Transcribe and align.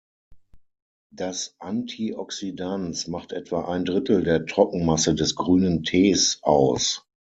Das 1.13 1.55
Antioxidans 1.59 3.07
macht 3.07 3.33
etwa 3.33 3.65
ein 3.65 3.85
Drittel 3.85 4.23
der 4.23 4.47
Trockenmasse 4.47 5.13
des 5.13 5.35
grünen 5.35 5.83
Tees 5.83 6.39
aus. 6.41 7.05